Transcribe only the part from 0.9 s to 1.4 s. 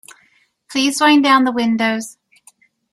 wind